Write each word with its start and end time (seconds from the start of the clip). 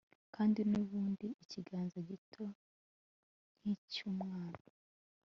kandi 0.35 0.59
nubundi 0.69 1.27
ikiganza, 1.43 1.97
gito 2.09 2.43
nkicyumwana 3.59 4.63